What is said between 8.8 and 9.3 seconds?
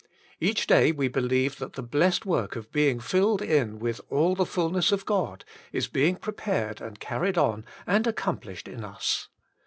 us.